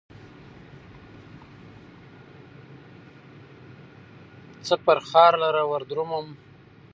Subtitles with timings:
[4.65, 6.27] څه فرخار لره وردرومم